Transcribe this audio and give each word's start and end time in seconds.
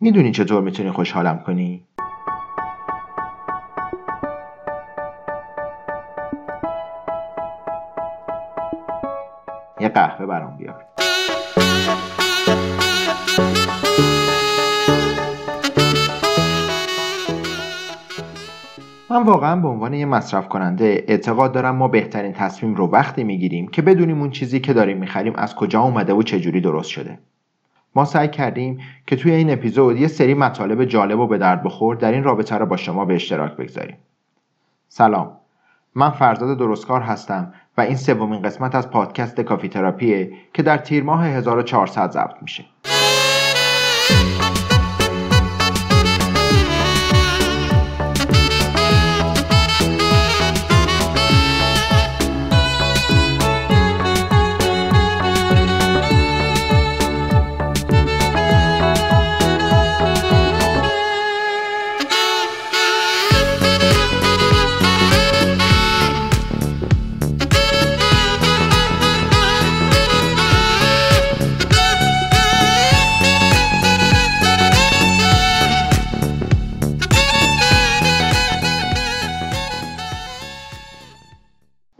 می‌دونی 0.00 0.30
چطور 0.30 0.62
می‌تونی 0.62 0.90
خوشحالم 0.90 1.38
کنی؟ 1.38 1.84
یه 9.80 9.88
قهوه 9.88 10.26
برام 10.26 10.56
بیار 10.56 10.84
من 19.10 19.22
واقعا 19.22 19.56
به 19.56 19.68
عنوان 19.68 19.94
یه 19.94 20.06
مصرف 20.06 20.48
کننده 20.48 21.04
اعتقاد 21.08 21.52
دارم 21.52 21.76
ما 21.76 21.88
بهترین 21.88 22.32
تصمیم 22.32 22.74
رو 22.74 22.86
وقتی 22.86 23.24
می‌گیریم 23.24 23.68
که 23.68 23.82
بدونیم 23.82 24.20
اون 24.20 24.30
چیزی 24.30 24.60
که 24.60 24.72
داریم 24.72 24.98
می‌خریم 24.98 25.32
از 25.36 25.54
کجا 25.54 25.80
اومده 25.80 26.12
و 26.12 26.22
چجوری 26.22 26.60
درست 26.60 26.90
شده 26.90 27.18
ما 27.94 28.04
سعی 28.04 28.28
کردیم 28.28 28.80
که 29.06 29.16
توی 29.16 29.32
این 29.32 29.50
اپیزود 29.50 29.96
یه 29.96 30.08
سری 30.08 30.34
مطالب 30.34 30.84
جالب 30.84 31.18
و 31.18 31.26
به 31.26 31.38
درد 31.38 31.62
بخور 31.62 31.96
در 31.96 32.12
این 32.12 32.24
رابطه 32.24 32.56
رو 32.56 32.66
با 32.66 32.76
شما 32.76 33.04
به 33.04 33.14
اشتراک 33.14 33.56
بگذاریم. 33.56 33.96
سلام. 34.88 35.32
من 35.94 36.10
فرزاد 36.10 36.58
درستکار 36.58 37.00
هستم 37.00 37.52
و 37.76 37.80
این 37.80 37.96
سومین 37.96 38.42
قسمت 38.42 38.74
از 38.74 38.90
پادکست 38.90 39.40
کافی 39.40 39.68
تراپیه 39.68 40.32
که 40.52 40.62
در 40.62 40.76
تیر 40.76 41.02
ماه 41.02 41.26
1400 41.26 42.10
ضبط 42.10 42.42
میشه. 42.42 42.64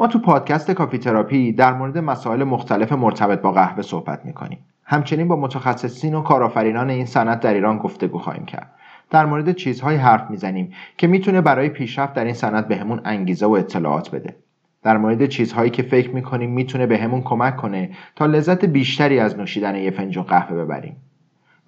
ما 0.00 0.06
تو 0.06 0.18
پادکست 0.18 0.70
کافی 0.70 0.98
تراپی 0.98 1.52
در 1.52 1.72
مورد 1.72 1.98
مسائل 1.98 2.44
مختلف 2.44 2.92
مرتبط 2.92 3.40
با 3.40 3.52
قهوه 3.52 3.82
صحبت 3.82 4.24
می‌کنیم. 4.24 4.58
همچنین 4.84 5.28
با 5.28 5.36
متخصصین 5.36 6.14
و 6.14 6.22
کارآفرینان 6.22 6.90
این 6.90 7.06
صنعت 7.06 7.40
در 7.40 7.54
ایران 7.54 7.78
گفتگو 7.78 8.18
خواهیم 8.18 8.44
کرد. 8.44 8.70
در 9.10 9.26
مورد 9.26 9.52
چیزهایی 9.52 9.98
حرف 9.98 10.30
می‌زنیم 10.30 10.72
که 10.96 11.06
می‌تونه 11.06 11.40
برای 11.40 11.68
پیشرفت 11.68 12.14
در 12.14 12.24
این 12.24 12.34
صنعت 12.34 12.68
بهمون 12.68 13.00
انگیزه 13.04 13.46
و 13.46 13.50
اطلاعات 13.50 14.10
بده. 14.10 14.36
در 14.82 14.96
مورد 14.96 15.26
چیزهایی 15.26 15.70
که 15.70 15.82
فکر 15.82 16.10
می‌کنیم 16.10 16.50
می‌تونه 16.50 16.86
بهمون 16.86 17.22
کمک 17.22 17.56
کنه 17.56 17.90
تا 18.16 18.26
لذت 18.26 18.64
بیشتری 18.64 19.18
از 19.20 19.38
نوشیدن 19.38 19.76
یه 19.76 19.90
فنجون 19.90 20.24
قهوه 20.24 20.64
ببریم. 20.64 20.96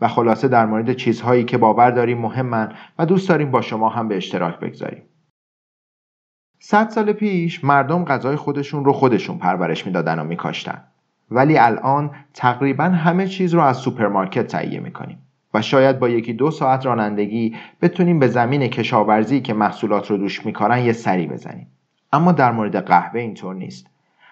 و 0.00 0.08
خلاصه 0.08 0.48
در 0.48 0.66
مورد 0.66 0.92
چیزهایی 0.92 1.44
که 1.44 1.58
باور 1.58 1.90
داریم 1.90 2.18
مهمن 2.18 2.72
و 2.98 3.06
دوست 3.06 3.28
داریم 3.28 3.50
با 3.50 3.60
شما 3.60 3.88
هم 3.88 4.08
به 4.08 4.16
اشتراک 4.16 4.60
بگذاریم. 4.60 5.02
صد 6.62 6.88
سال 6.88 7.12
پیش 7.12 7.64
مردم 7.64 8.04
غذای 8.04 8.36
خودشون 8.36 8.84
رو 8.84 8.92
خودشون 8.92 9.38
پرورش 9.38 9.86
می‌دادن 9.86 10.18
و 10.18 10.24
میکاشتن. 10.24 10.82
ولی 11.30 11.58
الان 11.58 12.10
تقریبا 12.34 12.84
همه 12.84 13.26
چیز 13.26 13.54
رو 13.54 13.60
از 13.60 13.76
سوپرمارکت 13.76 14.46
تهیه 14.46 14.80
می‌کنیم 14.80 15.18
و 15.54 15.62
شاید 15.62 15.98
با 15.98 16.08
یکی 16.08 16.32
دو 16.32 16.50
ساعت 16.50 16.86
رانندگی 16.86 17.56
بتونیم 17.82 18.18
به 18.18 18.28
زمین 18.28 18.66
کشاورزی 18.66 19.40
که 19.40 19.54
محصولات 19.54 20.10
رو 20.10 20.16
توش 20.16 20.46
میکارن 20.46 20.78
یه 20.78 20.92
سری 20.92 21.26
بزنیم. 21.26 21.66
اما 22.12 22.32
در 22.32 22.52
مورد 22.52 22.76
قهوه 22.76 23.20
اینطور 23.20 23.54
نیست. 23.54 23.86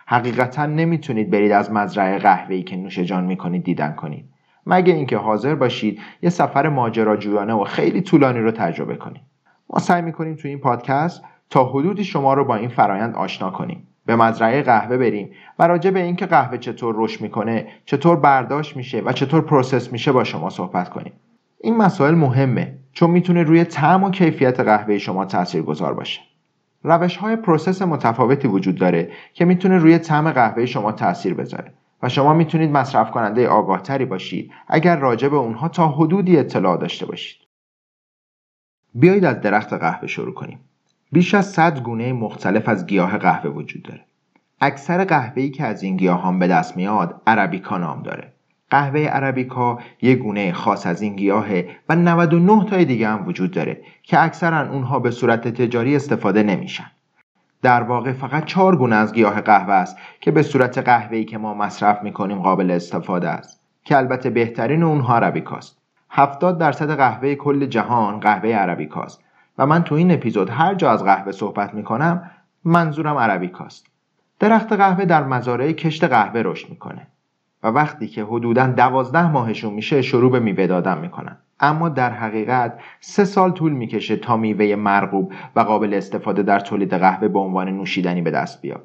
حقیقتا 0.06 0.66
نمی‌تونید 0.66 1.30
برید 1.30 1.52
از 1.52 1.72
مزرعه 1.72 2.18
قهوه‌ای 2.18 2.62
که 2.62 2.76
نوش 2.76 2.98
جان 2.98 3.24
می‌کنید 3.24 3.64
دیدن 3.64 3.92
کنید. 3.92 4.24
مگه 4.66 4.94
اینکه 4.94 5.16
حاضر 5.16 5.54
باشید 5.54 6.00
یه 6.22 6.30
سفر 6.30 6.68
ماجراجویانه 6.68 7.52
و 7.52 7.64
خیلی 7.64 8.00
طولانی 8.00 8.40
رو 8.40 8.50
تجربه 8.50 8.96
کنید. 8.96 9.22
ما 9.70 9.78
سعی 9.78 10.02
می‌کنیم 10.02 10.34
تو 10.34 10.48
این 10.48 10.58
پادکست 10.58 11.24
تا 11.50 11.64
حدودی 11.64 12.04
شما 12.04 12.34
رو 12.34 12.44
با 12.44 12.56
این 12.56 12.68
فرایند 12.68 13.14
آشنا 13.14 13.50
کنیم. 13.50 13.88
به 14.06 14.16
مزرعه 14.16 14.62
قهوه 14.62 14.96
بریم 14.96 15.30
و 15.58 15.66
راجع 15.66 15.90
به 15.90 16.02
اینکه 16.02 16.26
قهوه 16.26 16.58
چطور 16.58 16.94
رشد 16.98 17.20
می‌کنه 17.20 17.66
چطور 17.84 18.16
برداشت 18.16 18.76
میشه 18.76 19.00
و 19.00 19.12
چطور 19.12 19.40
process 19.40 19.92
میشه 19.92 20.12
با 20.12 20.24
شما 20.24 20.50
صحبت 20.50 20.88
کنیم. 20.88 21.12
این 21.60 21.76
مسائل 21.76 22.14
مهمه 22.14 22.78
چون 22.92 23.10
می‌تونه 23.10 23.42
روی 23.42 23.64
طعم 23.64 24.04
و 24.04 24.10
کیفیت 24.10 24.60
قهوه 24.60 24.98
شما 24.98 25.24
تأثیر 25.24 25.62
گذار 25.62 25.94
باشه. 25.94 26.20
روش 26.82 27.16
های 27.16 27.36
process 27.36 27.82
متفاوتی 27.82 28.48
وجود 28.48 28.74
داره 28.74 29.10
که 29.32 29.44
می‌تونه 29.44 29.78
روی 29.78 29.98
طعم 29.98 30.32
قهوه 30.32 30.66
شما 30.66 30.92
تاثیر 30.92 31.34
بذاره 31.34 31.72
و 32.02 32.08
شما 32.08 32.34
می‌تونید 32.34 32.70
مصرف 32.70 33.10
کننده 33.10 33.48
آگاهتری 33.48 34.04
باشید 34.04 34.52
اگر 34.68 34.96
راجع 34.96 35.28
به 35.28 35.36
اونها 35.36 35.68
تا 35.68 35.88
حدودی 35.88 36.38
اطلاع 36.38 36.76
داشته 36.76 37.06
باشید. 37.06 37.38
بیایید 38.94 39.24
از 39.24 39.40
درخت 39.40 39.72
قهوه 39.72 40.06
شروع 40.06 40.34
کنیم. 40.34 40.60
بیش 41.12 41.34
از 41.34 41.46
100 41.46 41.80
گونه 41.80 42.12
مختلف 42.12 42.68
از 42.68 42.86
گیاه 42.86 43.18
قهوه 43.18 43.50
وجود 43.50 43.82
داره. 43.82 44.04
اکثر 44.60 45.04
قهوه‌ای 45.04 45.50
که 45.50 45.64
از 45.64 45.82
این 45.82 45.96
گیاهان 45.96 46.38
به 46.38 46.48
دست 46.48 46.76
میاد 46.76 47.22
عربیکا 47.26 47.78
نام 47.78 48.02
داره. 48.02 48.32
قهوه 48.70 49.00
عربیکا 49.00 49.78
یک 50.02 50.18
گونه 50.18 50.52
خاص 50.52 50.86
از 50.86 51.02
این 51.02 51.16
گیاهه 51.16 51.68
و 51.88 51.96
99 51.96 52.64
تای 52.64 52.84
دیگه 52.84 53.08
هم 53.08 53.26
وجود 53.26 53.50
داره 53.50 53.80
که 54.02 54.22
اکثرا 54.22 54.72
اونها 54.72 54.98
به 54.98 55.10
صورت 55.10 55.48
تجاری 55.48 55.96
استفاده 55.96 56.42
نمیشن. 56.42 56.90
در 57.62 57.82
واقع 57.82 58.12
فقط 58.12 58.44
چهار 58.44 58.76
گونه 58.76 58.96
از 58.96 59.12
گیاه 59.12 59.40
قهوه 59.40 59.74
است 59.74 59.96
که 60.20 60.30
به 60.30 60.42
صورت 60.42 60.78
قهوه‌ای 60.78 61.24
که 61.24 61.38
ما 61.38 61.54
مصرف 61.54 62.02
می‌کنیم 62.02 62.38
قابل 62.38 62.70
استفاده 62.70 63.28
است 63.28 63.60
که 63.84 63.96
البته 63.96 64.30
بهترین 64.30 64.82
اونها 64.82 65.16
عربیکاست. 65.16 65.78
70 66.10 66.58
درصد 66.58 66.96
قهوه 66.96 67.34
کل 67.34 67.66
جهان 67.66 68.20
قهوه 68.20 68.50
عربیکاست 68.50 69.24
و 69.58 69.66
من 69.66 69.82
تو 69.82 69.94
این 69.94 70.10
اپیزود 70.10 70.50
هر 70.50 70.74
جا 70.74 70.90
از 70.90 71.04
قهوه 71.04 71.32
صحبت 71.32 71.74
می‌کنم 71.74 72.30
منظورم 72.64 73.16
عربیکاست. 73.16 73.86
درخت 74.40 74.72
قهوه 74.72 75.04
در 75.04 75.24
مزارع 75.24 75.72
کشت 75.72 76.04
قهوه 76.04 76.42
رشد 76.44 76.70
می‌کنه 76.70 77.06
و 77.62 77.68
وقتی 77.68 78.06
که 78.06 78.24
حدودا 78.24 78.66
دوازده 78.66 79.30
ماهشون 79.30 79.74
میشه 79.74 80.02
شروع 80.02 80.32
به 80.32 80.40
میوه 80.40 80.66
دادن 80.66 80.98
می‌کنن. 80.98 81.36
اما 81.60 81.88
در 81.88 82.10
حقیقت 82.10 82.78
سه 83.00 83.24
سال 83.24 83.50
طول 83.50 83.72
می‌کشه 83.72 84.16
تا 84.16 84.36
میوه 84.36 84.76
مرغوب 84.76 85.32
و 85.56 85.60
قابل 85.60 85.94
استفاده 85.94 86.42
در 86.42 86.60
تولید 86.60 86.94
قهوه 86.94 87.28
به 87.28 87.38
عنوان 87.38 87.68
نوشیدنی 87.68 88.22
به 88.22 88.30
دست 88.30 88.62
بیاد. 88.62 88.82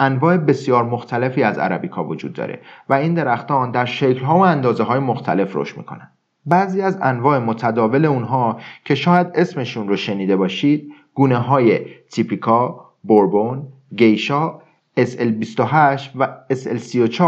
انواع 0.00 0.36
بسیار 0.36 0.84
مختلفی 0.84 1.42
از 1.42 1.58
عربیکا 1.58 2.04
وجود 2.04 2.32
داره 2.32 2.60
و 2.88 2.94
این 2.94 3.14
درختان 3.14 3.70
در 3.70 3.84
شکلها 3.84 4.36
و 4.36 4.40
اندازه 4.40 4.84
های 4.84 4.98
مختلف 4.98 5.56
رشد 5.56 5.76
می‌کنن. 5.76 6.10
بعضی 6.46 6.82
از 6.82 6.98
انواع 7.02 7.38
متداول 7.38 8.04
اونها 8.04 8.60
که 8.84 8.94
شاید 8.94 9.26
اسمشون 9.34 9.88
رو 9.88 9.96
شنیده 9.96 10.36
باشید 10.36 10.92
گونه 11.14 11.36
های 11.36 11.80
تیپیکا، 12.10 12.90
بوربون، 13.02 13.62
گیشا، 13.96 14.60
SL28 15.00 15.60
و 16.16 16.28
SL34 16.52 17.20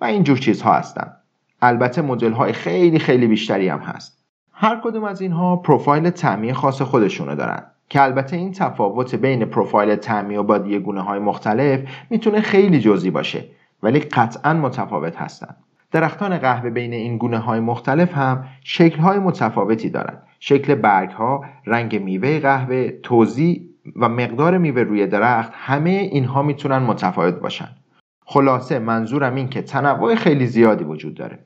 و 0.00 0.04
اینجور 0.04 0.38
چیزها 0.38 0.72
هستند. 0.72 1.16
البته 1.62 2.02
مدل 2.02 2.32
های 2.32 2.52
خیلی 2.52 2.98
خیلی 2.98 3.26
بیشتری 3.26 3.68
هم 3.68 3.78
هست. 3.78 4.18
هر 4.52 4.80
کدوم 4.84 5.04
از 5.04 5.20
اینها 5.20 5.56
پروفایل 5.56 6.10
تعمی 6.10 6.52
خاص 6.52 6.82
خودشونو 6.82 7.34
دارن 7.34 7.62
که 7.88 8.02
البته 8.02 8.36
این 8.36 8.52
تفاوت 8.52 9.14
بین 9.14 9.44
پروفایل 9.44 9.96
تعمی 9.96 10.36
و 10.36 10.42
بادی 10.42 10.78
گونه 10.78 11.00
های 11.00 11.18
مختلف 11.18 11.80
می‌تونه 12.10 12.40
خیلی 12.40 12.80
جزئی 12.80 13.10
باشه 13.10 13.44
ولی 13.82 14.00
قطعا 14.00 14.52
متفاوت 14.52 15.16
هستند. 15.16 15.56
درختان 15.92 16.38
قهوه 16.38 16.70
بین 16.70 16.92
این 16.92 17.18
گونه 17.18 17.38
های 17.38 17.60
مختلف 17.60 18.14
هم 18.14 18.44
شکل 18.64 18.98
های 18.98 19.18
متفاوتی 19.18 19.90
دارند. 19.90 20.22
شکل 20.40 20.74
برگ 20.74 21.10
ها، 21.10 21.44
رنگ 21.66 22.02
میوه 22.02 22.38
قهوه، 22.38 22.90
توزیع 23.02 23.60
و 23.96 24.08
مقدار 24.08 24.58
میوه 24.58 24.82
روی 24.82 25.06
درخت 25.06 25.52
همه 25.54 25.90
اینها 25.90 26.42
می‌تونن 26.42 26.78
متفاوت 26.78 27.34
باشن. 27.34 27.68
خلاصه 28.24 28.78
منظورم 28.78 29.34
این 29.34 29.48
که 29.48 29.62
تنوع 29.62 30.14
خیلی 30.14 30.46
زیادی 30.46 30.84
وجود 30.84 31.14
داره. 31.14 31.38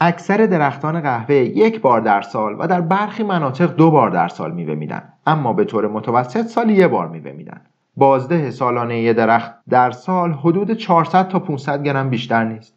اکثر 0.00 0.36
درختان 0.36 1.00
قهوه 1.00 1.34
یک 1.34 1.80
بار 1.80 2.00
در 2.00 2.22
سال 2.22 2.56
و 2.58 2.66
در 2.66 2.80
برخی 2.80 3.22
مناطق 3.22 3.74
دو 3.74 3.90
بار 3.90 4.10
در 4.10 4.28
سال 4.28 4.52
میوه 4.52 4.74
میدن 4.74 5.02
اما 5.26 5.52
به 5.52 5.64
طور 5.64 5.88
متوسط 5.88 6.46
سال 6.46 6.70
یه 6.70 6.88
بار 6.88 7.08
میوه 7.08 7.32
میدن. 7.32 7.60
بازده 7.96 8.50
سالانه 8.50 9.00
یه 9.00 9.12
درخت 9.12 9.52
در 9.70 9.90
سال 9.90 10.32
حدود 10.32 10.72
400 10.72 11.28
تا 11.28 11.38
500 11.38 11.82
گرم 11.82 12.10
بیشتر 12.10 12.44
نیست. 12.44 12.73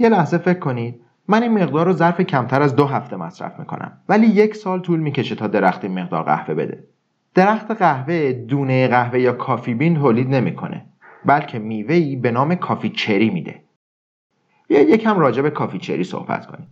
یه 0.00 0.08
لحظه 0.08 0.38
فکر 0.38 0.58
کنید. 0.58 1.00
من 1.28 1.42
این 1.42 1.62
مقدار 1.62 1.86
رو 1.86 1.92
ظرف 1.92 2.20
کمتر 2.20 2.62
از 2.62 2.76
دو 2.76 2.86
هفته 2.86 3.16
مصرف 3.16 3.58
می‌کنم. 3.58 3.92
ولی 4.08 4.26
یک 4.26 4.56
سال 4.56 4.80
طول 4.80 5.00
می‌کشه 5.00 5.34
تا 5.34 5.46
درخت 5.46 5.84
این 5.84 6.00
مقدار 6.00 6.22
قهوه 6.22 6.54
بده. 6.54 6.84
درخت 7.34 7.70
قهوه 7.70 8.32
دونه 8.32 8.88
قهوه 8.88 9.20
یا 9.20 9.32
کافی 9.32 9.74
بین 9.74 9.94
تولید 9.94 10.34
نمی‌کنه. 10.34 10.86
بلکه 11.24 11.58
میوه‌ای 11.58 12.16
به 12.16 12.30
نام 12.30 12.54
کافی 12.54 12.88
چری 12.88 13.30
میده. 13.30 13.62
بیاید 14.68 14.88
یکم 14.88 15.18
راجع 15.18 15.42
به 15.42 15.50
کافی 15.50 15.78
چری 15.78 16.04
صحبت 16.04 16.46
کنیم. 16.46 16.66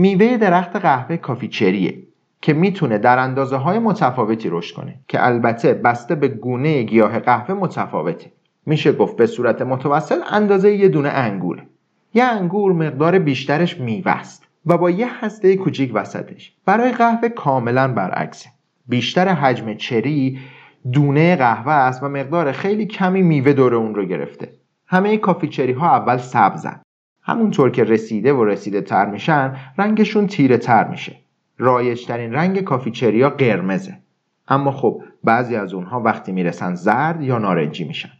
میوه 0.00 0.36
درخت 0.36 0.76
قهوه 0.76 1.16
کافی 1.16 1.48
چریه 1.48 2.02
که 2.40 2.52
می‌تونه 2.52 2.98
در 2.98 3.18
اندازه 3.18 3.56
های 3.56 3.78
متفاوتی 3.78 4.48
رشد 4.50 4.74
کنه 4.76 4.94
که 5.08 5.26
البته 5.26 5.74
بسته 5.74 6.14
به 6.14 6.28
گونه 6.28 6.82
گیاه 6.82 7.18
قهوه 7.18 7.54
متفاوته. 7.54 8.32
میشه 8.66 8.92
گفت 8.92 9.16
به 9.16 9.26
صورت 9.26 9.62
متوسط 9.62 10.18
اندازه 10.30 10.76
یه 10.76 10.88
دونه 10.88 11.08
انگوره. 11.08 11.66
یه 12.14 12.24
انگور 12.24 12.72
مقدار 12.72 13.18
بیشترش 13.18 13.80
میوه 13.80 14.12
است 14.12 14.46
و 14.66 14.78
با 14.78 14.90
یه 14.90 15.24
هسته 15.24 15.56
کوچیک 15.56 15.90
وسطش. 15.94 16.52
برای 16.66 16.92
قهوه 16.92 17.28
کاملا 17.28 17.88
برعکسه. 17.88 18.50
بیشتر 18.88 19.28
حجم 19.28 19.74
چری 19.74 20.38
دونه 20.92 21.36
قهوه 21.36 21.72
است 21.72 22.02
و 22.02 22.08
مقدار 22.08 22.52
خیلی 22.52 22.86
کمی 22.86 23.22
میوه 23.22 23.52
دور 23.52 23.74
اون 23.74 23.94
رو 23.94 24.04
گرفته. 24.04 24.52
همه 24.86 25.16
کافی 25.16 25.48
چری 25.48 25.72
ها 25.72 25.90
اول 25.96 26.16
سبزن 26.16 26.80
همونطور 27.22 27.70
که 27.70 27.84
رسیده 27.84 28.32
و 28.32 28.44
رسیده 28.44 28.80
تر 28.80 29.06
میشن 29.06 29.56
رنگشون 29.78 30.26
تیره 30.26 30.58
تر 30.58 30.88
میشه. 30.88 31.16
رایجترین 31.58 32.32
رنگ 32.32 32.60
کافی 32.60 32.90
چری 32.90 33.22
ها 33.22 33.30
قرمزه. 33.30 33.98
اما 34.48 34.72
خب 34.72 35.02
بعضی 35.24 35.56
از 35.56 35.74
اونها 35.74 36.00
وقتی 36.00 36.32
می‌رسن 36.32 36.74
زرد 36.74 37.22
یا 37.22 37.38
نارنجی 37.38 37.84
میشن. 37.84 38.10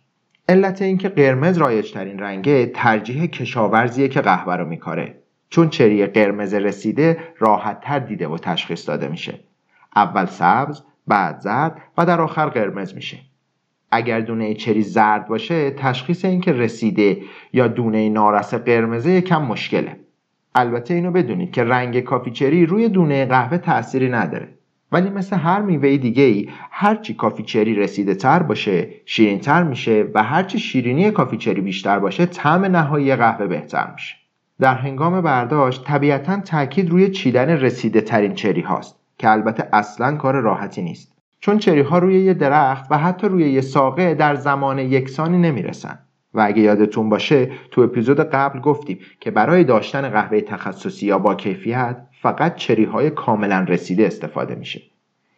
علت 0.49 0.83
اینکه 0.83 1.09
قرمز 1.09 1.59
رایجترین 1.59 2.19
رنگه 2.19 2.67
ترجیح 2.67 3.27
کشاورزیه 3.27 4.09
که 4.09 4.21
قهوه 4.21 4.57
رو 4.57 4.67
میکاره. 4.67 5.23
چون 5.51 5.69
چری 5.69 6.07
قرمز 6.07 6.55
رسیده 6.55 7.19
راحتتر 7.39 7.99
دیده 7.99 8.29
و 8.29 8.39
تشخیص 8.39 8.89
داده 8.89 9.09
میشه. 9.09 9.41
اول 9.97 10.27
سبز 10.27 10.83
بعد 11.07 11.41
زرد 11.41 11.77
و 11.99 12.07
در 12.07 12.21
آخر 12.21 12.47
قرمز 12.47 12.95
میشه. 12.95 13.19
اگر 13.91 14.21
دونه 14.21 14.55
چری 14.55 14.83
زرد 14.83 15.29
باشه 15.29 15.71
تشخیص 15.71 16.25
اینکه 16.25 16.53
رسیده 16.53 17.23
یا 17.53 17.69
دونه 17.69 18.09
نارس 18.09 18.55
قرمزه 18.55 19.11
یکم 19.11 19.43
مشکله. 19.43 19.97
البته 20.55 20.95
اینو 20.95 21.11
بدونید 21.11 21.51
که 21.51 21.65
رنگ 21.65 22.01
کافی 22.01 22.31
چری 22.31 22.67
روی 22.67 22.89
دونه 22.89 23.27
قهوه 23.27 23.59
تأثیری 23.59 24.09
نداره. 24.09 24.49
ولی 24.93 25.11
مثل 25.11 25.37
هر 25.37 25.63
میوه 25.63 25.97
دیگه 25.97 26.23
ای 26.23 26.49
هرچی 26.71 27.15
کافی 27.15 27.43
چری 27.43 27.75
رسیده 27.75 28.15
تر 28.15 28.43
باشه 28.43 28.89
شیرین 29.07 29.39
تر 29.39 29.63
میشه 29.63 30.07
و 30.15 30.23
هرچی 30.23 30.59
شیرینی 30.59 31.11
کافی 31.11 31.37
چری 31.37 31.61
بیشتر 31.61 31.99
باشه 31.99 32.27
طعم 32.27 32.65
نهایی 32.65 33.17
قهوه 33.17 33.47
بهتر 33.47 33.91
میشه. 33.93 34.15
در 34.61 34.75
هنگام 34.75 35.21
برداشت 35.21 35.85
طبیعتا 35.85 36.41
تاکید 36.41 36.91
روی 36.91 37.11
چیدن 37.11 37.49
رسیده 37.49 38.01
ترین 38.01 38.35
چری 38.35 38.61
هاست 38.61 38.97
که 39.19 39.31
البته 39.31 39.69
اصلا 39.73 40.17
کار 40.17 40.41
راحتی 40.41 40.83
نیست. 40.83 41.20
چون 41.41 41.59
چری 41.59 41.81
ها 41.81 41.99
روی 41.99 42.25
یه 42.25 42.35
درخت 42.35 42.87
و 42.91 42.99
حتی 42.99 43.29
روی 43.29 43.51
یه 43.51 43.61
ساقه 43.61 44.15
در 44.15 44.35
زمان 44.35 44.79
یکسانی 44.79 45.39
نمی‌رسن. 45.39 45.99
و 46.35 46.41
اگه 46.41 46.63
یادتون 46.63 47.09
باشه 47.09 47.51
تو 47.71 47.81
اپیزود 47.81 48.21
قبل 48.21 48.61
گفتیم 48.61 48.99
که 49.21 49.31
برای 49.31 49.65
داشتن 49.65 50.09
قهوه 50.09 50.41
تخصصی 50.41 51.07
یا 51.07 51.19
با 51.19 51.35
کیفیت 51.35 51.97
فقط 52.23 52.55
چری 52.55 52.85
های 52.85 53.11
کاملا 53.11 53.67
رسیده 53.69 54.07
استفاده 54.07 54.55
میشه 54.55 54.83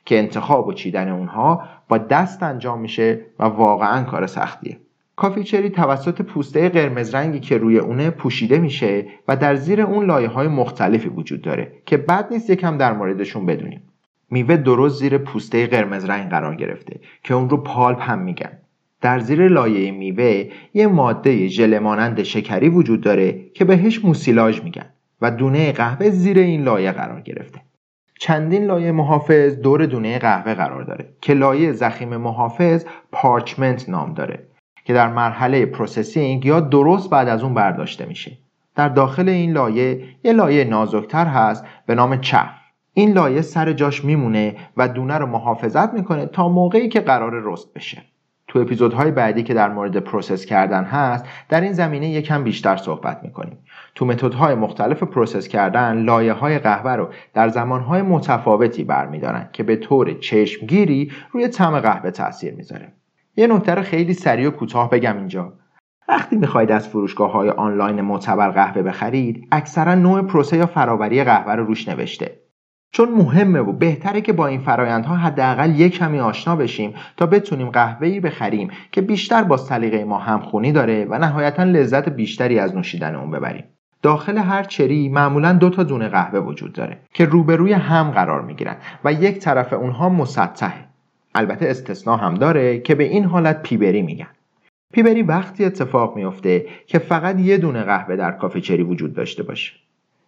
که 0.04 0.18
انتخاب 0.18 0.68
و 0.68 0.72
چیدن 0.72 1.08
اونها 1.08 1.62
با 1.88 1.98
دست 1.98 2.42
انجام 2.42 2.80
میشه 2.80 3.20
و 3.38 3.44
واقعا 3.44 4.04
کار 4.04 4.26
سختیه. 4.26 4.78
کافی 5.16 5.44
چری 5.44 5.70
توسط 5.70 6.22
پوسته 6.22 6.68
قرمز 6.68 7.14
رنگی 7.14 7.40
که 7.40 7.58
روی 7.58 7.78
اونه 7.78 8.10
پوشیده 8.10 8.58
میشه 8.58 9.06
و 9.28 9.36
در 9.36 9.54
زیر 9.54 9.82
اون 9.82 10.06
لایه 10.06 10.28
های 10.28 10.48
مختلفی 10.48 11.08
وجود 11.08 11.42
داره 11.42 11.72
که 11.86 11.96
بد 11.96 12.32
نیست 12.32 12.50
یکم 12.50 12.78
در 12.78 12.92
موردشون 12.92 13.46
بدونیم. 13.46 13.82
میوه 14.32 14.56
درست 14.56 14.98
زیر 14.98 15.18
پوسته 15.18 15.66
قرمز 15.66 16.04
رنگ 16.04 16.30
قرار 16.30 16.54
گرفته 16.54 17.00
که 17.22 17.34
اون 17.34 17.50
رو 17.50 17.56
پالپ 17.56 18.02
هم 18.02 18.18
میگن. 18.18 18.58
در 19.00 19.18
زیر 19.18 19.48
لایه 19.48 19.90
میوه 19.90 20.44
یه 20.74 20.86
ماده 20.86 21.48
ژله 21.48 21.78
مانند 21.78 22.22
شکری 22.22 22.68
وجود 22.68 23.00
داره 23.00 23.50
که 23.54 23.64
بهش 23.64 24.04
موسیلاژ 24.04 24.60
میگن 24.60 24.86
و 25.22 25.30
دونه 25.30 25.72
قهوه 25.72 26.10
زیر 26.10 26.38
این 26.38 26.62
لایه 26.62 26.92
قرار 26.92 27.20
گرفته. 27.20 27.60
چندین 28.20 28.64
لایه 28.64 28.92
محافظ 28.92 29.56
دور 29.56 29.86
دونه 29.86 30.18
قهوه 30.18 30.54
قرار 30.54 30.82
داره 30.82 31.08
که 31.20 31.34
لایه 31.34 31.72
ضخیم 31.72 32.16
محافظ 32.16 32.84
parchment 33.12 33.88
نام 33.88 34.14
داره 34.14 34.46
که 34.84 34.92
در 34.92 35.08
مرحله 35.08 35.66
processing 35.66 36.44
یا 36.44 36.60
درست 36.60 37.10
بعد 37.10 37.28
از 37.28 37.42
اون 37.42 37.54
برداشته 37.54 38.06
میشه. 38.06 38.32
در 38.76 38.88
داخل 38.88 39.28
این 39.28 39.52
لایه 39.52 40.04
یه 40.24 40.32
لایه 40.32 40.64
نازکتر 40.64 41.26
هست 41.26 41.64
به 41.86 41.94
نام 41.94 42.20
chaff 42.20 42.61
این 42.94 43.12
لایه 43.12 43.40
سر 43.40 43.72
جاش 43.72 44.04
میمونه 44.04 44.56
و 44.76 44.88
دونه 44.88 45.18
رو 45.18 45.26
محافظت 45.26 45.94
می‌کنه 45.94 46.26
تا 46.26 46.48
موقعی 46.48 46.88
که 46.88 47.00
قراره 47.00 47.42
roast 47.44 47.74
بشه. 47.74 48.02
تو 48.48 48.58
اپیزودهای 48.58 49.10
بعدی 49.10 49.42
که 49.42 49.54
در 49.54 49.68
مورد 49.68 49.96
process 49.96 50.44
کردن 50.44 50.84
هست 50.84 51.24
در 51.48 51.60
این 51.60 51.72
زمینه 51.72 52.10
یکم 52.10 52.44
بیشتر 52.44 52.76
صحبت 52.76 53.20
می‌کنیم. 53.22 53.58
تو 53.94 54.06
method 54.06 54.42
های 54.42 54.54
مختلف 54.54 55.02
process 55.02 55.48
کردن 55.48 56.02
لایه 56.02 56.32
های 56.32 56.58
قهوه 56.58 56.92
رو 56.92 57.08
در 57.34 57.48
زمانهای 57.48 58.02
متفاوتی 58.02 58.84
برمیدارن 58.84 59.48
که 59.52 59.62
به 59.62 59.76
طور 59.76 60.12
چشمگیری 60.12 61.12
روی 61.30 61.48
طعم 61.48 61.80
قهوه 61.80 62.10
تاثیر 62.10 62.54
می‌ذاره. 62.54 62.92
یه 63.36 63.46
نکته 63.46 63.74
رو 63.74 63.82
خیلی 63.82 64.14
سریع 64.14 64.48
و 64.48 64.50
کوتاه 64.50 64.90
بگم 64.90 65.16
اینجا. 65.16 65.52
وقتی 66.08 66.36
می‌خواهید 66.36 66.72
از 66.72 66.88
فروشگاه 66.88 67.32
های 67.32 67.50
آنلاین 67.50 68.00
معتبر 68.00 68.50
قهوه 68.50 68.82
بخرید 68.82 69.48
اکثرا 69.52 69.94
نوع 69.94 70.22
process 70.22 70.56
یا 70.56 70.66
فراوری 70.66 71.24
قهوه 71.24 71.52
رو 71.52 71.64
روش 71.64 71.88
نوشته. 71.88 72.41
چون 72.94 73.08
مهمه 73.08 73.58
و 73.58 73.72
بهتره 73.72 74.20
که 74.20 74.32
با 74.32 74.46
این 74.46 74.60
فرایندها 74.60 75.16
حداقل 75.16 75.80
یک 75.80 75.98
کمی 75.98 76.20
آشنا 76.20 76.56
بشیم 76.56 76.94
تا 77.16 77.26
بتونیم 77.26 77.70
قهوه‌ای 77.70 78.20
بخریم 78.20 78.70
که 78.92 79.00
بیشتر 79.00 79.42
با 79.42 79.56
سلیقه 79.56 80.04
ما 80.04 80.18
همخونی 80.18 80.72
داره 80.72 81.06
و 81.10 81.18
نهایتا 81.18 81.64
لذت 81.64 82.08
بیشتری 82.08 82.58
از 82.58 82.76
نوشیدن 82.76 83.14
اون 83.14 83.30
ببریم. 83.30 83.64
داخل 84.02 84.38
هر 84.38 84.62
چری 84.62 85.08
معمولا 85.08 85.52
دو 85.52 85.70
تا 85.70 85.82
دونه 85.82 86.08
قهوه 86.08 86.38
وجود 86.40 86.72
داره 86.72 86.98
که 87.14 87.24
روبروی 87.24 87.72
هم 87.72 88.10
قرار 88.10 88.42
می‌گیرن 88.42 88.76
و 89.04 89.12
یک 89.12 89.38
طرف 89.38 89.72
اونها 89.72 90.08
مسطحه. 90.08 90.84
البته 91.34 91.66
استثنا 91.66 92.16
هم 92.16 92.34
داره 92.34 92.78
که 92.78 92.94
به 92.94 93.04
این 93.04 93.24
حالت 93.24 93.62
پیبری 93.62 94.02
میگن. 94.02 94.26
پیبری 94.92 95.22
وقتی 95.22 95.64
اتفاق 95.64 96.16
میفته 96.16 96.66
که 96.86 96.98
فقط 96.98 97.40
یه 97.40 97.58
دونه 97.58 97.82
قهوه 97.82 98.16
در 98.16 98.32
کافه 98.32 98.60
چری 98.60 98.82
وجود 98.82 99.14
داشته 99.14 99.42
باشه. 99.42 99.72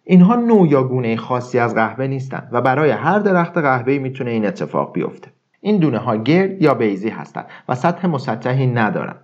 اینها 0.07 0.35
نوع 0.35 0.67
یا 0.67 0.83
گونه 0.83 1.15
خاصی 1.15 1.59
از 1.59 1.75
قهوه 1.75 2.07
نیستند 2.07 2.49
و 2.51 2.61
برای 2.61 2.91
هر 2.91 3.19
درخت 3.19 3.57
قهوه 3.57 3.97
می‌تونه 3.97 4.31
این 4.31 4.45
اتفاق 4.45 4.93
بیفته. 4.93 5.31
این 5.61 5.77
دونه 5.77 5.97
ها 5.97 6.15
گرد 6.15 6.61
یا 6.61 6.73
بیزی 6.73 7.09
هستند 7.09 7.45
و 7.69 7.75
سطح 7.75 8.07
مسطحی 8.07 8.67
ندارن. 8.67 9.15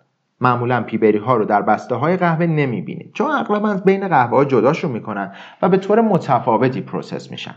معمولا 0.42 0.82
peaberry 0.82 1.18
ها 1.18 1.36
رو 1.36 1.46
در 1.46 1.62
بسته 1.62 1.96
های 1.96 2.18
قهوه 2.18 2.46
نمی‌بینید 2.46 3.12
چون 3.14 3.32
اغلب 3.32 3.66
از 3.66 3.84
بین 3.84 4.08
قهوه 4.08 4.38
ها 4.38 4.46
جداشون 4.46 4.92
می‌کنن 4.92 5.32
و 5.62 5.70
به 5.70 5.78
طور 5.78 6.02
متفاوتی 6.02 6.82
process 6.82 7.32
میشن. 7.32 7.56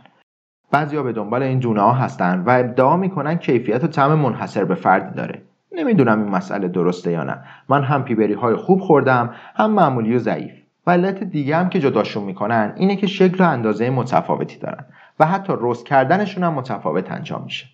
بعضیا 0.71 1.03
به 1.03 1.13
دنبال 1.13 1.43
این 1.43 1.59
دونه 1.59 1.81
ها 1.81 1.93
هستن 1.93 2.43
و 2.47 2.51
ادعا 2.51 2.97
می‌کنن 2.97 3.35
کیفیت 3.35 3.85
و 3.85 3.87
طعم 3.87 4.15
منحصر 4.15 4.65
به 4.65 4.75
فردی 4.75 5.15
داره. 5.15 5.43
نمی‌دونم 5.73 6.23
این 6.23 6.31
مسئله 6.31 6.69
درسته 6.69 7.11
یا 7.11 7.25
نه. 7.25 7.39
من 7.69 7.83
هم 7.83 8.05
peaberry 8.05 8.35
های 8.35 8.55
خوب 8.55 8.81
خوردم 8.81 9.35
هم 9.55 9.71
معمولی 9.71 10.17
و 10.17 10.19
ضعیف. 10.19 10.64
و 10.87 10.91
علت 10.91 11.25
دیگه 11.25 11.57
هم 11.57 11.69
که 11.69 11.81
جداشون 11.81 12.25
می‌کنن 12.25 12.73
اینه 12.77 12.97
که 12.97 13.07
شکل 13.07 13.45
و 13.45 13.49
اندازه 13.49 13.91
متفاوتی 13.91 14.59
دارن 14.59 14.85
و 15.21 15.27
حتی 15.27 15.53
roast 15.61 15.87
کردنشون 15.87 16.45
هم 16.45 16.55
متفاوت 16.55 17.13
انجام 17.13 17.45
میشه. 17.45 17.67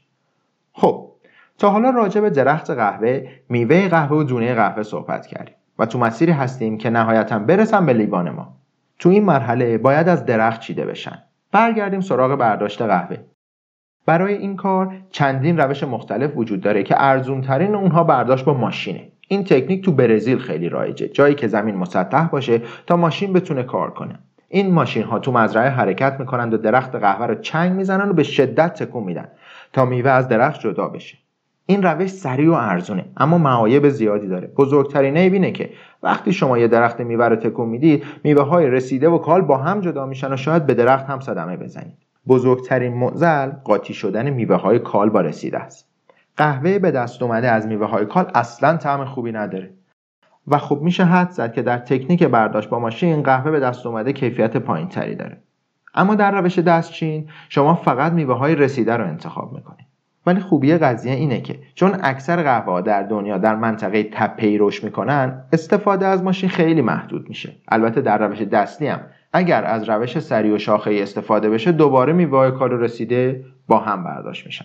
خب 0.72 1.10
تا 1.58 1.70
حالا 1.70 1.90
راجع 1.90 2.20
به 2.20 2.30
درخت 2.30 2.70
قهوه 2.70 3.28
میوه 3.48 3.88
قهوه 3.88 4.16
و 4.16 4.22
دونه 4.22 4.54
قهوه 4.54 4.82
صحبت 4.82 5.26
کردیم 5.26 5.54
و 5.78 5.86
تو 5.86 5.98
مسیری 5.98 6.32
هستیم 6.32 6.78
که 6.78 6.90
نهایتا 6.90 7.38
برسن 7.38 7.86
به 7.86 7.92
لیوان 7.92 8.30
ما. 8.30 8.56
تو 8.98 9.08
این 9.08 9.24
مرحله 9.24 9.78
باید 9.78 10.08
از 10.08 10.26
درخت 10.26 10.60
چیده 10.60 10.86
بشن. 10.86 11.22
برگردیم 11.52 12.00
سراغ 12.00 12.38
برداشت 12.38 12.82
قهوه. 12.82 13.16
برای 14.06 14.34
این 14.34 14.56
کار 14.56 14.96
چندین 15.10 15.58
روش 15.58 15.84
مختلف 15.84 16.36
وجود 16.36 16.60
داره 16.60 16.82
که 16.82 16.94
ارزون 16.98 17.40
ترین 17.40 17.74
اونها 17.74 18.04
برداشت 18.04 18.44
با 18.44 18.54
ماشینه. 18.54 19.08
این 19.32 19.44
تکنیک 19.44 19.84
تو 19.84 19.92
برزیل 19.92 20.38
خیلی 20.38 20.68
رایجه. 20.68 21.08
جایی 21.08 21.34
که 21.34 21.48
زمین 21.48 21.74
مسطح 21.74 22.28
باشه 22.28 22.62
تا 22.86 22.96
ماشین 22.96 23.32
بتونه 23.32 23.62
کار 23.62 23.90
کنه. 23.90 24.18
این 24.48 24.72
ماشین 24.72 25.02
ها 25.02 25.18
تو 25.18 25.32
مزرعه 25.32 25.68
حرکت 25.68 26.16
می‌کنند 26.20 26.54
و 26.54 26.56
درخت 26.56 26.94
قهوه 26.94 27.26
رو 27.26 27.34
چنگ 27.34 27.72
می‌زنن 27.72 28.10
و 28.10 28.12
به 28.12 28.22
شدت 28.22 28.82
تکون 28.82 29.04
میدن 29.04 29.28
تا 29.72 29.84
میوه 29.84 30.10
از 30.10 30.28
درخت 30.28 30.60
جدا 30.60 30.88
بشه. 30.88 31.18
این 31.66 31.82
روش 31.82 32.10
سریع 32.10 32.50
و 32.50 32.52
ارزونه 32.52 33.04
اما 33.16 33.38
معایب 33.38 33.88
زیادی 33.88 34.26
داره. 34.26 34.46
بزرگترین 34.56 35.16
عیب 35.16 35.32
اینه 35.32 35.52
که 35.52 35.70
وقتی 36.02 36.32
شما 36.32 36.58
یه 36.58 36.68
درخت 36.68 37.00
میوه 37.00 37.24
رو 37.24 37.36
تکون 37.36 37.68
می‌دید 37.68 38.04
میوه 38.24 38.42
های 38.42 38.66
رسیده 38.66 39.08
و 39.08 39.18
کال 39.18 39.40
با 39.40 39.56
هم 39.56 39.80
جدا 39.80 40.06
میشن 40.06 40.32
و 40.32 40.36
شاید 40.36 40.66
به 40.66 40.74
درخت 40.74 41.06
هم 41.06 41.20
صدمه 41.20 41.56
بزنید. 41.56 41.96
بزرگترین 42.28 42.94
معضل 42.94 43.50
قاطی 43.64 43.94
شدن 43.94 44.30
میوه 44.30 44.56
های 44.56 44.78
کال 44.78 45.10
با 45.10 45.20
رسیده 45.20 45.58
است. 45.58 45.89
قهوه 46.40 46.78
به 46.78 46.90
دست 46.90 47.22
اومده 47.22 47.50
از 47.50 47.66
میوه 47.66 47.86
های 47.86 48.06
کال 48.06 48.30
اصلا 48.34 48.76
طعم 48.76 49.04
خوبی 49.04 49.32
نداره. 49.32 49.70
و 50.46 50.58
خب 50.58 50.80
میشه 50.82 51.04
حد 51.04 51.30
زد 51.30 51.52
که 51.52 51.62
در 51.62 51.78
تکنیک 51.78 52.24
برداشت 52.24 52.68
با 52.68 52.78
ماشین 52.78 53.22
قهوه 53.22 53.50
به 53.50 53.60
دست 53.60 53.86
اومده 53.86 54.12
کیفیت 54.12 54.56
پایین 54.56 54.88
تری 54.88 55.14
داره. 55.14 55.40
اما 55.94 56.14
در 56.14 56.40
روش 56.40 56.58
دستچین 56.58 57.28
شما 57.48 57.74
فقط 57.74 58.12
میوه 58.12 58.34
های 58.34 58.54
رسیده 58.54 58.96
رو 58.96 59.04
انتخاب 59.04 59.52
می‌کنید. 59.52 59.86
ولی 60.26 60.40
خوبی 60.40 60.74
قضیه 60.74 61.12
اینه 61.12 61.40
که 61.40 61.58
چون 61.74 61.96
اکثر 62.02 62.42
قهوه 62.42 62.82
در 62.82 63.02
دنیا 63.02 63.38
در 63.38 63.56
منطقه 63.56 64.02
تپه 64.02 64.56
رشد 64.60 64.84
می‌کنن 64.84 65.44
استفاده 65.52 66.06
از 66.06 66.22
ماشین 66.22 66.50
خیلی 66.50 66.82
محدود 66.82 67.28
میشه. 67.28 67.52
البته 67.68 68.00
در 68.00 68.26
روش 68.28 68.42
دستی 68.42 68.86
هم. 68.86 69.00
اگر 69.32 69.64
از 69.64 69.88
روش 69.88 70.18
سریع 70.18 70.54
و 70.54 70.58
شاخه 70.58 70.98
استفاده 71.02 71.50
بشه 71.50 71.72
دوباره 71.72 72.12
میوه 72.12 72.50
کالو 72.50 72.76
رسیده 72.76 73.44
با 73.66 73.78
هم 73.78 74.04
برداشت 74.04 74.46
میشن. 74.46 74.64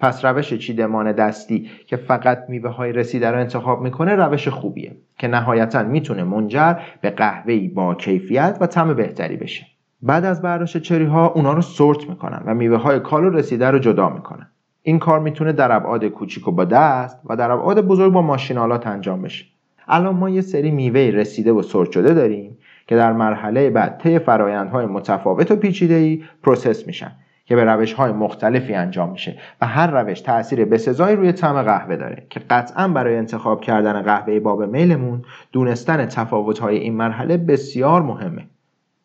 پس 0.00 0.24
روش 0.24 0.54
چیدمان 0.54 1.12
دستی 1.12 1.70
که 1.86 1.96
فقط 1.96 2.44
میوه 2.48 2.70
های 2.70 2.92
رسیده 2.92 3.30
رو 3.30 3.38
انتخاب 3.38 3.82
می‌کنه 3.82 4.14
روش 4.14 4.48
خوبیه 4.48 4.96
که 5.18 5.28
نهایتا 5.28 5.82
می‌تونه 5.82 6.24
منجر 6.24 6.74
به 7.00 7.10
قهوه‌ای 7.10 7.68
با 7.68 7.94
کیفیت 7.94 8.58
و 8.60 8.66
طعم 8.66 8.94
بهتری 8.94 9.36
بشه. 9.36 9.66
بعد 10.02 10.24
از 10.24 10.42
برداشت 10.42 10.78
cherry 10.78 11.04
ها 11.04 11.26
اونا 11.26 11.52
رو 11.52 11.62
sort 11.62 12.08
می‌کنن 12.08 12.42
و 12.46 12.54
میوه 12.54 12.76
های 12.76 13.00
کال 13.00 13.23
و 13.23 13.30
رسیده 13.30 13.70
رو 13.70 13.78
جدا 13.78 14.08
می‌کنن. 14.08 14.46
این 14.82 14.98
کار 14.98 15.20
می‌تونه 15.20 15.52
در 15.52 15.72
ابعاد 15.72 16.04
کوچیک 16.04 16.48
و 16.48 16.52
با 16.52 16.64
دست 16.64 17.20
و 17.24 17.36
در 17.36 17.50
ابعاد 17.50 17.80
بزرگ 17.80 18.12
با 18.12 18.22
ماشین‌آلات 18.22 18.86
انجام 18.86 19.22
بشه. 19.22 19.44
الان 19.88 20.16
ما 20.16 20.30
یه 20.30 20.40
سری 20.40 20.70
میوه 20.70 21.00
رسیده 21.00 21.52
و 21.52 21.62
sort 21.62 21.94
شده 21.94 22.14
داریم 22.14 22.58
که 22.86 22.96
در 22.96 23.12
مرحله 23.12 23.70
بعد 23.70 24.00
طی 24.02 24.18
فرایندهای 24.18 24.86
متفاوت 24.86 25.50
و 25.50 25.56
پیچیده‌ای 25.56 26.22
process 26.42 26.86
میشن. 26.86 27.12
که 27.50 27.56
به 27.56 27.64
روش 27.64 27.92
های 27.92 28.12
مختلفی 28.12 28.74
انجام 28.74 29.10
میشه 29.10 29.38
و 29.60 29.66
هر 29.66 30.02
روش 30.02 30.20
تاثیر 30.20 30.64
بسزایی 30.64 31.16
روی 31.16 31.32
طعم 31.32 31.62
قهوه 31.62 31.96
داره 31.96 32.26
که 32.30 32.40
قطعا 32.40 32.88
برای 32.88 33.16
انتخاب 33.16 33.60
کردن 33.60 34.02
قهوه 34.02 34.40
باب 34.40 34.62
میلمون 34.62 35.24
دونستن 35.52 36.06
تفاوت 36.06 36.58
های 36.58 36.76
این 36.76 36.94
مرحله 36.94 37.36
بسیار 37.36 38.02
مهمه. 38.02 38.46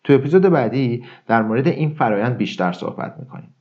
تو 0.04 0.14
اپیزود 0.14 0.42
بعدی 0.42 1.04
در 1.28 1.42
مورد 1.42 1.68
این 1.68 1.90
فرایند 1.90 2.38
بیشتر 2.38 2.72
صحبت 2.72 3.16
می‌کنیم. 3.20 3.55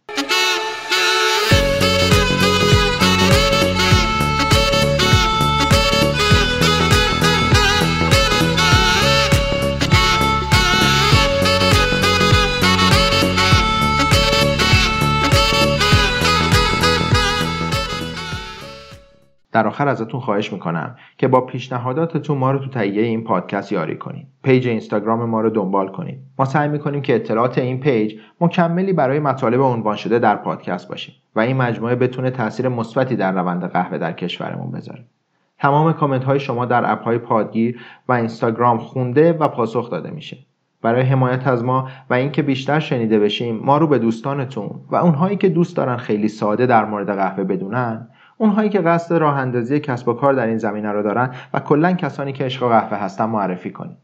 در 19.55 19.67
آخر 19.67 19.89
ازتون 19.89 20.21
خواهش 20.21 20.53
می‌کنم 20.53 20.97
که 21.19 21.29
با 21.29 21.41
پیشنهاداتتون 21.41 22.39
ما 22.39 22.51
رو 22.51 22.59
تو 22.59 22.69
تهیه 22.69 23.03
این 23.03 23.25
پادکست 23.25 23.73
یاری 23.73 23.97
کنید. 23.97 24.27
page 24.43 24.69
اینستاگرام 24.69 25.25
ما 25.25 25.41
رو 25.41 25.51
دنبال 25.51 25.89
کنید. 25.89 26.19
ما 26.39 26.45
سعی 26.45 26.69
می‌کنیم 26.69 27.03
که 27.03 27.15
اطلاعات 27.15 27.59
این 27.59 27.81
page 27.81 28.15
مکملی 28.41 28.93
برای 28.93 29.19
مطالب 29.19 29.61
عنوان 29.61 29.97
شده 29.97 30.19
در 30.19 30.37
پادکست 30.37 30.89
باشه 30.89 31.13
و 31.37 31.41
این 31.41 31.57
مجموعه 31.57 31.95
بتونه 31.95 32.31
تاثیر 32.31 32.69
مثبتی 32.69 33.17
در 33.17 33.33
روند 33.33 33.65
قهوه 33.65 33.99
در 33.99 34.13
کشورمون 34.13 34.71
بذاره. 34.71 35.05
تمام 35.59 35.93
کامنت 35.93 36.25
های 36.25 36.41
شما 36.41 36.67
در 36.67 36.93
app 36.93 37.05
های 37.05 37.19
پادگیر 37.19 37.81
و 38.09 38.13
اینستاگرام 38.13 38.79
خونده 38.79 39.33
و 39.33 39.49
پاسخ 39.49 39.91
داده 39.91 40.11
میشه. 40.11 40.37
برای 40.83 41.03
حمایت 41.03 41.47
از 41.47 41.65
ما 41.65 41.89
و 42.11 42.15
اینکه 42.15 42.43
بیشتر 42.43 42.81
شنیده 42.81 43.19
بشیم 43.19 43.57
ما 43.57 43.79
رو 43.79 43.87
به 43.87 43.99
دوستانتون 43.99 44.71
و 44.91 44.97
اونهایی 44.97 45.37
که 45.37 45.49
دوست 45.49 45.77
دارن 45.77 45.97
خیلی 45.97 46.29
ساده 46.29 46.67
در 46.67 46.85
مورد 46.85 47.17
قهوه 47.17 47.45
بدونن 47.45 48.09
اونهایی 48.39 48.69
که 48.69 48.81
قصد 48.81 49.15
راه 49.15 49.39
اندازی 49.39 49.81
کسب 49.81 50.09
و 50.09 50.13
کار 50.13 50.33
در 50.33 50.47
این 50.47 50.59
زمینه 50.59 50.93
رو 50.93 51.03
دارن 51.03 51.35
و 51.55 51.61
کلا 51.61 51.93
کسانی 51.93 52.33
که 52.33 52.45
عشق 52.45 52.69
قهوه 52.69 52.99
هستن 52.99 53.25
معرفی 53.25 53.71
کنید. 53.71 53.97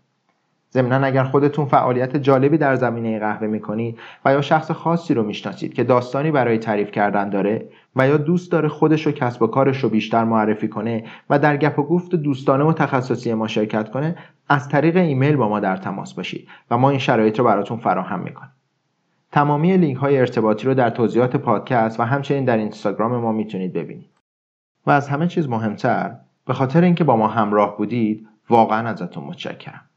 ضمنا 0.73 1.07
اگر 1.07 1.25
خودتون 1.25 1.67
فعالیت 1.67 2.17
جالبی 2.17 2.59
در 2.59 2.77
زمینه 2.77 3.19
قهوه 3.19 3.47
می‌کنید 3.47 3.99
و 4.25 4.33
یا 4.33 4.41
شخص 4.41 4.71
خاصی 4.71 5.15
رو 5.15 5.23
می‌شناسید 5.23 5.75
که 5.75 5.85
داستانی 5.85 6.31
برای 6.31 6.59
تعریف 6.59 6.91
کردن 6.91 7.31
داره 7.31 7.69
و 7.97 8.09
یا 8.09 8.17
دوست 8.17 8.53
داره 8.53 8.69
خودش 8.69 9.07
و 9.07 9.13
کسب 9.13 9.43
و 9.43 9.47
کارش 9.47 9.85
رو 9.85 9.89
بیشتر 9.89 10.25
معرفی 10.25 10.69
کنه 10.69 11.05
و 11.31 11.39
در 11.39 11.57
گپ 11.57 11.79
و 11.79 11.83
گفت 11.83 12.15
دوستانه 12.15 12.65
و 12.65 12.73
تخصصی 12.73 13.35
ما 13.35 13.47
شرکت 13.47 13.91
کنه 13.91 14.17
از 14.49 14.69
طریق 14.69 14.97
ایمیل 14.97 15.37
با 15.37 15.49
ما 15.49 15.61
در 15.61 15.77
تماس 15.77 16.15
باشید 16.15 16.49
و 16.71 16.79
ما 16.79 16.91
این 16.91 16.99
شرایط 16.99 17.39
رو 17.39 17.45
براتون 17.45 17.79
فراهم 17.79 18.21
می‌کنیم. 18.21 18.51
تمامی 19.33 19.77
لینک 19.77 19.97
های 19.97 20.19
ارتباطی 20.19 20.67
رو 20.67 20.75
در 20.75 20.91
توضیحات 20.91 21.37
پادکست 21.37 22.01
و 22.01 22.03
همچنین 22.03 22.45
در 22.45 22.57
اینستاگرام 22.57 23.17
ما 23.17 23.33
می‌تونید 23.33 23.73
ببینید. 23.73 24.10
و 24.91 24.93
از 24.93 25.09
همه 25.09 25.29
چیز 25.29 25.49
مهمتر 25.49 26.17
به 26.47 26.55
خاطر 26.55 26.85
اینکه 26.85 27.05
با 27.05 27.17
ما 27.17 27.29
همراه 27.29 27.77
بودید 27.77 28.29
واقعا 28.49 28.89
ازتون 28.89 29.25
متشکرم. 29.25 29.90